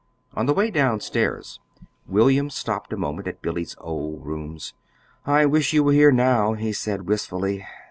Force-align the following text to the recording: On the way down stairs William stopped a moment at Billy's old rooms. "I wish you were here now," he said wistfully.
On 0.33 0.47
the 0.47 0.53
way 0.55 0.71
down 0.71 0.99
stairs 0.99 1.59
William 2.07 2.49
stopped 2.49 2.91
a 2.91 2.97
moment 2.97 3.27
at 3.27 3.43
Billy's 3.43 3.75
old 3.79 4.25
rooms. 4.25 4.73
"I 5.27 5.45
wish 5.45 5.73
you 5.73 5.83
were 5.83 5.93
here 5.93 6.11
now," 6.11 6.53
he 6.53 6.73
said 6.73 7.07
wistfully. 7.07 7.63